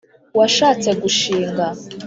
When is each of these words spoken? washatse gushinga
washatse 0.39 0.89
gushinga 1.01 1.65